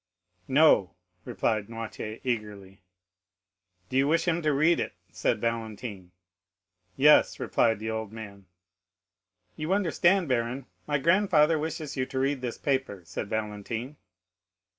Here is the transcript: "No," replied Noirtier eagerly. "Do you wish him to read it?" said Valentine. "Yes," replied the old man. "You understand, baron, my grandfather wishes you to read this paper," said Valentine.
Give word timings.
"No," 0.47 0.95
replied 1.25 1.67
Noirtier 1.69 2.19
eagerly. 2.23 2.81
"Do 3.89 3.97
you 3.97 4.07
wish 4.07 4.27
him 4.27 4.41
to 4.41 4.51
read 4.51 4.79
it?" 4.79 4.93
said 5.11 5.39
Valentine. 5.39 6.09
"Yes," 6.95 7.39
replied 7.39 7.77
the 7.77 7.91
old 7.91 8.11
man. 8.11 8.47
"You 9.55 9.73
understand, 9.73 10.27
baron, 10.27 10.65
my 10.87 10.97
grandfather 10.97 11.59
wishes 11.59 11.95
you 11.97 12.07
to 12.07 12.17
read 12.17 12.41
this 12.41 12.57
paper," 12.57 13.03
said 13.05 13.29
Valentine. 13.29 13.97